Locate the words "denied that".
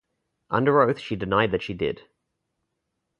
1.15-1.61